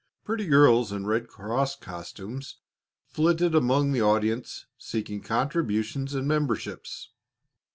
[0.23, 2.55] Pretty girls in Red Cross costumes
[3.05, 7.09] flitted among the audience seeking contributions and memberships.